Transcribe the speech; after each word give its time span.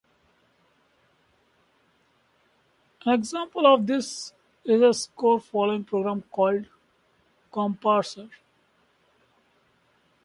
An 3.05 3.13
example 3.13 3.67
of 3.67 3.85
this 3.85 4.33
is 4.65 4.81
a 4.81 4.95
score-following 4.95 5.83
program 5.83 6.23
called 6.31 6.65
"ComParser". 7.53 8.31